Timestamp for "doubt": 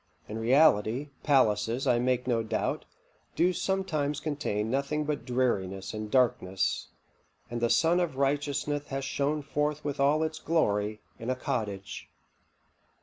2.41-2.85